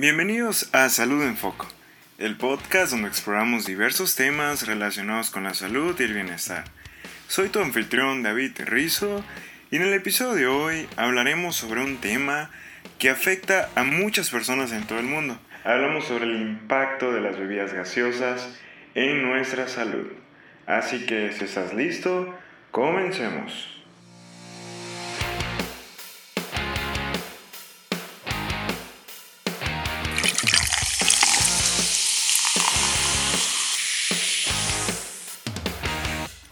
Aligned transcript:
Bienvenidos 0.00 0.70
a 0.72 0.88
Salud 0.88 1.22
en 1.22 1.36
Foco, 1.36 1.68
el 2.16 2.38
podcast 2.38 2.92
donde 2.92 3.08
exploramos 3.08 3.66
diversos 3.66 4.16
temas 4.16 4.66
relacionados 4.66 5.28
con 5.28 5.44
la 5.44 5.52
salud 5.52 5.94
y 6.00 6.04
el 6.04 6.14
bienestar. 6.14 6.64
Soy 7.28 7.50
tu 7.50 7.60
anfitrión 7.60 8.22
David 8.22 8.52
Rizzo 8.64 9.22
y 9.70 9.76
en 9.76 9.82
el 9.82 9.92
episodio 9.92 10.34
de 10.34 10.46
hoy 10.46 10.88
hablaremos 10.96 11.54
sobre 11.54 11.84
un 11.84 11.98
tema 11.98 12.50
que 12.98 13.10
afecta 13.10 13.68
a 13.74 13.84
muchas 13.84 14.30
personas 14.30 14.72
en 14.72 14.86
todo 14.86 15.00
el 15.00 15.04
mundo. 15.04 15.38
Hablamos 15.64 16.06
sobre 16.06 16.24
el 16.24 16.40
impacto 16.40 17.12
de 17.12 17.20
las 17.20 17.38
bebidas 17.38 17.74
gaseosas 17.74 18.58
en 18.94 19.22
nuestra 19.22 19.68
salud. 19.68 20.06
Así 20.66 21.04
que 21.04 21.30
si 21.32 21.44
estás 21.44 21.74
listo, 21.74 22.34
comencemos. 22.70 23.79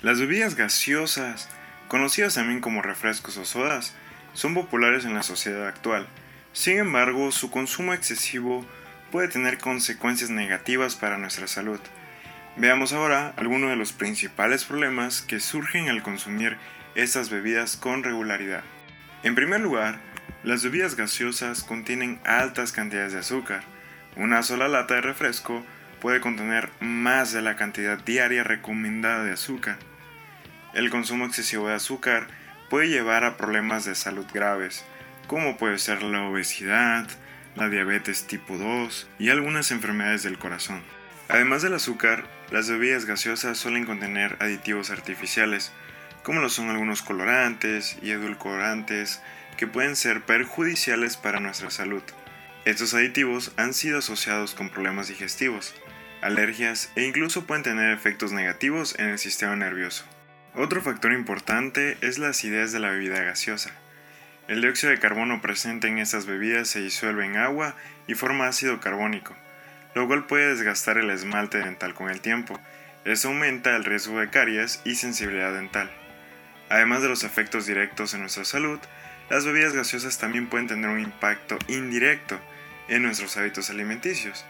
Las 0.00 0.20
bebidas 0.20 0.54
gaseosas, 0.54 1.48
conocidas 1.88 2.34
también 2.34 2.60
como 2.60 2.82
refrescos 2.82 3.36
o 3.36 3.44
sodas, 3.44 3.94
son 4.32 4.54
populares 4.54 5.04
en 5.04 5.14
la 5.14 5.24
sociedad 5.24 5.66
actual. 5.66 6.06
Sin 6.52 6.78
embargo, 6.78 7.32
su 7.32 7.50
consumo 7.50 7.92
excesivo 7.92 8.64
puede 9.10 9.26
tener 9.26 9.58
consecuencias 9.58 10.30
negativas 10.30 10.94
para 10.94 11.18
nuestra 11.18 11.48
salud. 11.48 11.80
Veamos 12.56 12.92
ahora 12.92 13.34
algunos 13.36 13.70
de 13.70 13.76
los 13.76 13.92
principales 13.92 14.64
problemas 14.64 15.20
que 15.20 15.40
surgen 15.40 15.88
al 15.88 16.04
consumir 16.04 16.58
estas 16.94 17.28
bebidas 17.28 17.76
con 17.76 18.04
regularidad. 18.04 18.62
En 19.24 19.34
primer 19.34 19.60
lugar, 19.60 19.98
las 20.44 20.62
bebidas 20.62 20.94
gaseosas 20.94 21.64
contienen 21.64 22.20
altas 22.24 22.70
cantidades 22.70 23.14
de 23.14 23.18
azúcar. 23.18 23.62
Una 24.16 24.44
sola 24.44 24.68
lata 24.68 24.94
de 24.94 25.00
refresco 25.00 25.64
puede 26.00 26.20
contener 26.20 26.70
más 26.80 27.32
de 27.32 27.42
la 27.42 27.56
cantidad 27.56 27.98
diaria 27.98 28.44
recomendada 28.44 29.24
de 29.24 29.32
azúcar. 29.32 29.78
El 30.74 30.90
consumo 30.90 31.24
excesivo 31.26 31.68
de 31.68 31.74
azúcar 31.74 32.28
puede 32.70 32.88
llevar 32.88 33.24
a 33.24 33.36
problemas 33.36 33.84
de 33.84 33.94
salud 33.94 34.26
graves, 34.32 34.84
como 35.26 35.56
puede 35.56 35.78
ser 35.78 36.02
la 36.02 36.22
obesidad, 36.22 37.08
la 37.54 37.68
diabetes 37.68 38.26
tipo 38.26 38.56
2 38.56 39.08
y 39.18 39.30
algunas 39.30 39.70
enfermedades 39.70 40.22
del 40.22 40.38
corazón. 40.38 40.82
Además 41.28 41.62
del 41.62 41.74
azúcar, 41.74 42.24
las 42.50 42.70
bebidas 42.70 43.04
gaseosas 43.04 43.58
suelen 43.58 43.84
contener 43.84 44.36
aditivos 44.40 44.90
artificiales, 44.90 45.72
como 46.22 46.40
lo 46.40 46.48
son 46.48 46.70
algunos 46.70 47.02
colorantes 47.02 47.98
y 48.02 48.10
edulcorantes 48.10 49.20
que 49.56 49.66
pueden 49.66 49.96
ser 49.96 50.22
perjudiciales 50.22 51.16
para 51.16 51.40
nuestra 51.40 51.70
salud. 51.70 52.02
Estos 52.64 52.92
aditivos 52.94 53.52
han 53.56 53.72
sido 53.72 53.98
asociados 53.98 54.54
con 54.54 54.68
problemas 54.68 55.08
digestivos, 55.08 55.74
alergias 56.20 56.90
e 56.96 57.04
incluso 57.04 57.46
pueden 57.46 57.62
tener 57.62 57.92
efectos 57.92 58.32
negativos 58.32 58.98
en 58.98 59.08
el 59.08 59.18
sistema 59.18 59.56
nervioso. 59.56 60.04
Otro 60.54 60.82
factor 60.82 61.12
importante 61.12 61.96
es 62.00 62.18
la 62.18 62.30
acidez 62.30 62.72
de 62.72 62.80
la 62.80 62.90
bebida 62.90 63.22
gaseosa. 63.22 63.70
El 64.48 64.62
dióxido 64.62 64.90
de 64.90 64.98
carbono 64.98 65.40
presente 65.40 65.88
en 65.88 65.98
estas 65.98 66.26
bebidas 66.26 66.68
se 66.68 66.80
disuelve 66.80 67.24
en 67.24 67.36
agua 67.36 67.76
y 68.06 68.14
forma 68.14 68.48
ácido 68.48 68.80
carbónico, 68.80 69.36
lo 69.94 70.06
cual 70.06 70.26
puede 70.26 70.48
desgastar 70.48 70.98
el 70.98 71.10
esmalte 71.10 71.58
dental 71.58 71.94
con 71.94 72.10
el 72.10 72.20
tiempo. 72.20 72.58
Eso 73.04 73.28
aumenta 73.28 73.76
el 73.76 73.84
riesgo 73.84 74.18
de 74.18 74.30
caries 74.30 74.80
y 74.84 74.96
sensibilidad 74.96 75.52
dental. 75.52 75.90
Además 76.70 77.02
de 77.02 77.08
los 77.08 77.24
efectos 77.24 77.66
directos 77.66 78.14
en 78.14 78.20
nuestra 78.20 78.44
salud, 78.44 78.80
las 79.30 79.44
bebidas 79.44 79.74
gaseosas 79.74 80.18
también 80.18 80.48
pueden 80.48 80.68
tener 80.68 80.88
un 80.88 81.00
impacto 81.00 81.58
indirecto 81.68 82.40
en 82.88 83.02
nuestros 83.02 83.36
hábitos 83.36 83.68
alimenticios. 83.70 84.44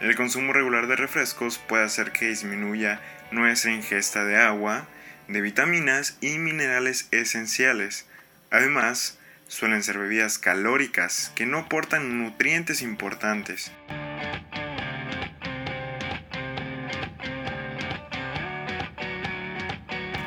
El 0.00 0.16
consumo 0.16 0.52
regular 0.52 0.88
de 0.88 0.96
refrescos 0.96 1.58
puede 1.58 1.84
hacer 1.84 2.10
que 2.10 2.28
disminuya 2.28 3.00
nuestra 3.30 3.72
ingesta 3.72 4.24
de 4.24 4.36
agua, 4.36 4.86
de 5.28 5.40
vitaminas 5.40 6.18
y 6.20 6.38
minerales 6.38 7.08
esenciales. 7.12 8.06
Además, 8.50 9.18
suelen 9.46 9.82
ser 9.82 9.98
bebidas 9.98 10.38
calóricas 10.38 11.30
que 11.36 11.46
no 11.46 11.58
aportan 11.58 12.22
nutrientes 12.22 12.82
importantes. 12.82 13.70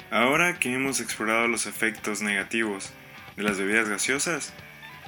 Ahora 0.09 0.57
que 0.57 0.73
hemos 0.73 1.01
explorado 1.01 1.47
los 1.47 1.67
efectos 1.67 2.22
negativos 2.22 2.94
de 3.38 3.44
las 3.44 3.58
bebidas 3.58 3.88
gaseosas, 3.88 4.52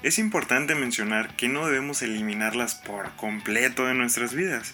es 0.01 0.17
importante 0.17 0.75
mencionar 0.75 1.35
que 1.35 1.49
no 1.49 1.67
debemos 1.67 2.01
eliminarlas 2.01 2.75
por 2.75 3.13
completo 3.17 3.85
de 3.85 3.95
nuestras 3.95 4.33
vidas. 4.33 4.73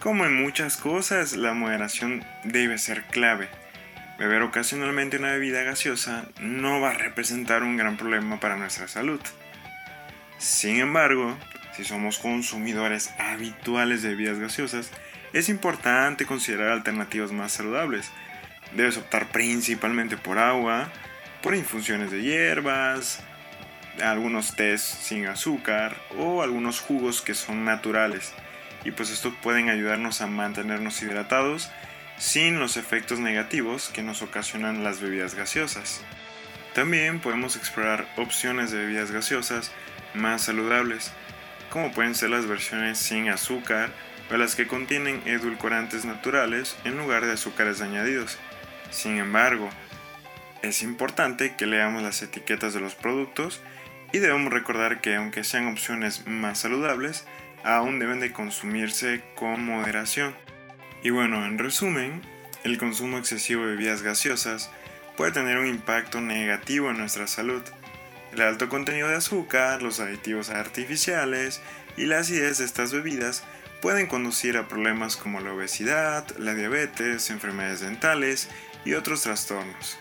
Como 0.00 0.24
en 0.24 0.34
muchas 0.34 0.76
cosas, 0.76 1.36
la 1.36 1.54
moderación 1.54 2.24
debe 2.42 2.78
ser 2.78 3.04
clave. 3.04 3.48
Beber 4.18 4.42
ocasionalmente 4.42 5.18
una 5.18 5.32
bebida 5.32 5.62
gaseosa 5.62 6.28
no 6.40 6.80
va 6.80 6.90
a 6.90 6.94
representar 6.94 7.62
un 7.62 7.76
gran 7.76 7.96
problema 7.96 8.40
para 8.40 8.56
nuestra 8.56 8.88
salud. 8.88 9.20
Sin 10.38 10.76
embargo, 10.76 11.36
si 11.76 11.84
somos 11.84 12.18
consumidores 12.18 13.10
habituales 13.18 14.02
de 14.02 14.10
bebidas 14.10 14.38
gaseosas, 14.38 14.90
es 15.32 15.48
importante 15.48 16.26
considerar 16.26 16.68
alternativas 16.68 17.32
más 17.32 17.52
saludables. 17.52 18.10
Debes 18.76 18.96
optar 18.96 19.28
principalmente 19.28 20.16
por 20.16 20.38
agua, 20.38 20.90
por 21.44 21.54
infusiones 21.54 22.10
de 22.10 22.22
hierbas, 22.22 23.20
algunos 24.02 24.56
tés 24.56 24.80
sin 24.80 25.26
azúcar 25.26 25.94
o 26.16 26.42
algunos 26.42 26.80
jugos 26.80 27.20
que 27.20 27.34
son 27.34 27.66
naturales. 27.66 28.32
Y 28.82 28.92
pues 28.92 29.10
estos 29.10 29.34
pueden 29.42 29.68
ayudarnos 29.68 30.22
a 30.22 30.26
mantenernos 30.26 31.02
hidratados 31.02 31.70
sin 32.16 32.58
los 32.58 32.78
efectos 32.78 33.18
negativos 33.18 33.90
que 33.90 34.02
nos 34.02 34.22
ocasionan 34.22 34.84
las 34.84 35.02
bebidas 35.02 35.34
gaseosas. 35.34 36.00
También 36.72 37.20
podemos 37.20 37.56
explorar 37.56 38.08
opciones 38.16 38.70
de 38.70 38.78
bebidas 38.78 39.10
gaseosas 39.10 39.70
más 40.14 40.40
saludables, 40.40 41.12
como 41.68 41.92
pueden 41.92 42.14
ser 42.14 42.30
las 42.30 42.46
versiones 42.46 42.96
sin 42.96 43.28
azúcar 43.28 43.90
o 44.30 44.36
las 44.38 44.54
que 44.54 44.66
contienen 44.66 45.20
edulcorantes 45.26 46.06
naturales 46.06 46.74
en 46.84 46.96
lugar 46.96 47.26
de 47.26 47.32
azúcares 47.32 47.82
añadidos. 47.82 48.38
Sin 48.90 49.18
embargo, 49.18 49.68
es 50.64 50.82
importante 50.82 51.54
que 51.56 51.66
leamos 51.66 52.02
las 52.02 52.22
etiquetas 52.22 52.74
de 52.74 52.80
los 52.80 52.94
productos 52.94 53.60
y 54.12 54.18
debemos 54.18 54.52
recordar 54.52 55.00
que 55.00 55.16
aunque 55.16 55.44
sean 55.44 55.68
opciones 55.68 56.26
más 56.26 56.58
saludables, 56.60 57.26
aún 57.62 57.98
deben 57.98 58.20
de 58.20 58.32
consumirse 58.32 59.22
con 59.34 59.64
moderación. 59.64 60.34
Y 61.02 61.10
bueno, 61.10 61.44
en 61.44 61.58
resumen, 61.58 62.22
el 62.62 62.78
consumo 62.78 63.18
excesivo 63.18 63.62
de 63.62 63.72
bebidas 63.72 64.02
gaseosas 64.02 64.70
puede 65.16 65.32
tener 65.32 65.58
un 65.58 65.66
impacto 65.66 66.20
negativo 66.20 66.90
en 66.90 66.98
nuestra 66.98 67.26
salud. 67.26 67.62
El 68.32 68.42
alto 68.42 68.68
contenido 68.68 69.08
de 69.08 69.16
azúcar, 69.16 69.82
los 69.82 70.00
aditivos 70.00 70.50
artificiales 70.50 71.60
y 71.96 72.06
la 72.06 72.18
acidez 72.18 72.58
de 72.58 72.64
estas 72.64 72.92
bebidas 72.92 73.44
pueden 73.80 74.06
conducir 74.06 74.56
a 74.56 74.66
problemas 74.66 75.16
como 75.16 75.40
la 75.40 75.52
obesidad, 75.52 76.26
la 76.38 76.54
diabetes, 76.54 77.30
enfermedades 77.30 77.80
dentales 77.80 78.48
y 78.84 78.94
otros 78.94 79.22
trastornos. 79.22 79.98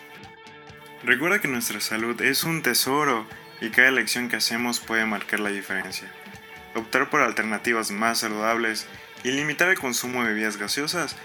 Recuerda 1.06 1.40
que 1.40 1.50
nuestra 1.50 1.82
salud 1.82 2.22
es 2.22 2.46
un 2.46 2.62
tesoro 2.62 3.28
y 3.60 3.72
cada 3.72 3.90
elección 3.90 4.30
que 4.30 4.38
hacemos 4.38 4.80
puede 4.80 5.06
marcar 5.06 5.42
la 5.42 5.50
diferencia. 5.50 6.10
Optar 6.76 7.10
por 7.10 7.20
alternativas 7.20 7.92
más 7.92 8.20
saludables 8.20 8.88
y 9.22 9.32
limitar 9.32 9.68
el 9.68 9.78
consumo 9.78 10.22
de 10.22 10.30
bebidas 10.30 10.56
gaseosas 10.56 11.18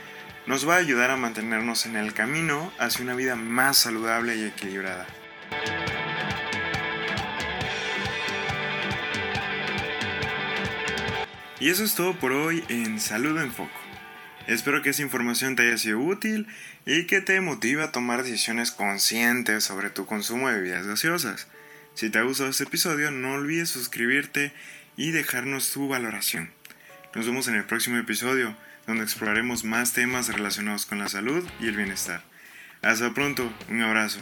nos 0.47 0.69
va 0.69 0.75
a 0.75 0.79
ayudar 0.79 1.13
a 1.13 1.17
mantenernos 1.17 1.87
en 1.87 1.95
el 1.95 2.13
camino 2.13 2.73
hacia 2.81 3.05
una 3.05 3.15
vida 3.15 3.37
más 3.37 3.79
saludable 3.79 4.35
y 4.35 4.47
equilibrada. 4.47 5.07
Y 11.61 11.71
eso 11.71 11.85
es 11.85 11.95
todo 11.95 12.15
por 12.15 12.33
hoy 12.33 12.65
en 12.69 12.99
Salud 12.99 13.41
en 13.41 13.53
Foco. 13.53 13.88
Espero 14.49 14.81
que 14.81 14.89
esa 14.89 15.03
información 15.03 15.57
te 15.57 15.63
haya 15.65 15.77
sido 15.77 16.01
útil 16.01 16.47
y 16.87 17.05
que 17.05 17.21
te 17.21 17.39
motive 17.43 17.83
a 17.83 17.93
tomar 17.93 18.23
decisiones 18.23 18.73
conscientes 18.73 19.63
sobre 19.63 19.91
tu 19.91 20.07
consumo 20.07 20.49
de 20.49 20.57
bebidas 20.57 20.87
gaseosas. 20.87 21.49
Si 21.93 22.09
te 22.09 22.19
ha 22.19 22.23
gustado 22.23 22.49
este 22.49 22.65
episodio, 22.65 23.11
no 23.11 23.35
olvides 23.35 23.69
suscribirte 23.69 24.55
y 24.97 25.11
dejarnos 25.11 25.71
tu 25.71 25.87
valoración. 25.87 26.51
Nos 27.15 27.27
vemos 27.27 27.47
en 27.49 27.57
el 27.57 27.65
próximo 27.67 27.99
episodio, 27.99 28.57
donde 28.87 29.05
exploraremos 29.05 29.65
más 29.65 29.93
temas 29.93 30.29
relacionados 30.29 30.87
con 30.87 30.99
la 30.99 31.11
salud 31.11 31.47
y 31.61 31.69
el 31.69 31.77
bienestar. 31.77 32.23
Hasta 32.81 33.13
pronto, 33.13 33.53
un 33.69 33.83
abrazo. 33.83 34.21